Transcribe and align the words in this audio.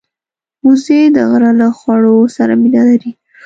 وزې 0.65 1.01
د 1.15 1.17
غره 1.29 1.51
له 1.61 1.67
خواړو 1.77 2.15
سره 2.35 2.53
مینه 2.61 2.81
لري 2.89 3.11